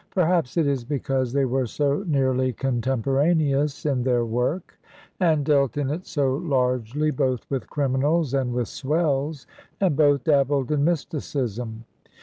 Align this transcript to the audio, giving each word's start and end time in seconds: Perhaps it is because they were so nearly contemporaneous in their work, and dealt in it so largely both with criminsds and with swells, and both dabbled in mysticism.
Perhaps 0.09 0.57
it 0.57 0.65
is 0.65 0.83
because 0.83 1.31
they 1.31 1.45
were 1.45 1.67
so 1.67 2.01
nearly 2.07 2.53
contemporaneous 2.53 3.85
in 3.85 4.01
their 4.01 4.25
work, 4.25 4.79
and 5.19 5.45
dealt 5.45 5.77
in 5.77 5.91
it 5.91 6.07
so 6.07 6.37
largely 6.37 7.11
both 7.11 7.45
with 7.51 7.69
criminsds 7.69 8.33
and 8.33 8.51
with 8.51 8.67
swells, 8.67 9.45
and 9.79 9.95
both 9.95 10.23
dabbled 10.23 10.71
in 10.71 10.83
mysticism. 10.83 11.85